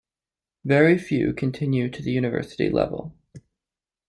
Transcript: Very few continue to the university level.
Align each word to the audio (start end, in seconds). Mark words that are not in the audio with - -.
Very 0.65 0.97
few 0.97 1.31
continue 1.31 1.87
to 1.91 2.01
the 2.01 2.09
university 2.09 2.71
level. 2.71 3.13